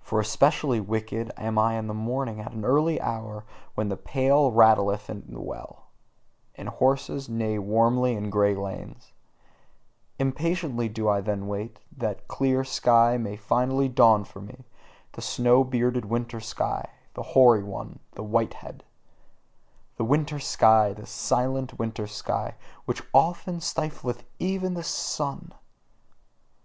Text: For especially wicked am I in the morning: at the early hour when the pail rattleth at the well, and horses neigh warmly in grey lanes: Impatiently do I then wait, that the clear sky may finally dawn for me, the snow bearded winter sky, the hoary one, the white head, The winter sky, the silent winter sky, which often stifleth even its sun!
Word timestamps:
For 0.00 0.20
especially 0.20 0.78
wicked 0.78 1.32
am 1.36 1.58
I 1.58 1.74
in 1.78 1.88
the 1.88 1.92
morning: 1.92 2.38
at 2.40 2.52
the 2.52 2.62
early 2.64 3.00
hour 3.00 3.44
when 3.74 3.88
the 3.88 3.96
pail 3.96 4.52
rattleth 4.52 5.10
at 5.10 5.26
the 5.28 5.40
well, 5.40 5.86
and 6.54 6.68
horses 6.68 7.28
neigh 7.28 7.58
warmly 7.58 8.12
in 8.14 8.30
grey 8.30 8.54
lanes: 8.54 9.12
Impatiently 10.16 10.88
do 10.88 11.08
I 11.08 11.20
then 11.20 11.48
wait, 11.48 11.80
that 11.96 12.18
the 12.18 12.24
clear 12.28 12.62
sky 12.62 13.16
may 13.16 13.34
finally 13.34 13.88
dawn 13.88 14.22
for 14.22 14.40
me, 14.40 14.64
the 15.14 15.22
snow 15.22 15.64
bearded 15.64 16.04
winter 16.04 16.38
sky, 16.38 16.88
the 17.14 17.22
hoary 17.34 17.64
one, 17.64 17.98
the 18.12 18.22
white 18.22 18.54
head, 18.62 18.84
The 19.96 20.04
winter 20.04 20.38
sky, 20.38 20.92
the 20.92 21.04
silent 21.04 21.80
winter 21.80 22.06
sky, 22.06 22.54
which 22.84 23.02
often 23.12 23.60
stifleth 23.60 24.22
even 24.38 24.76
its 24.76 24.86
sun! 24.86 25.52